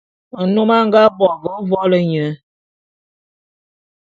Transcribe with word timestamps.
Nnôm 0.47 0.69
a 0.77 0.77
nga 0.87 1.01
bo 1.17 1.27
ve 1.43 1.51
vô'ôlô 1.69 1.99
nye. 2.11 2.25